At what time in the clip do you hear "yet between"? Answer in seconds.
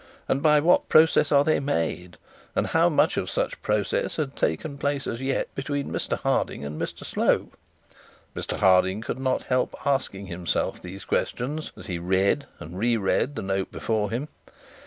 5.21-5.89